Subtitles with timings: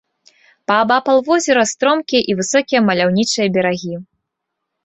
[0.71, 3.95] Паабапал возера стромкія і высокія маляўнічыя берагі.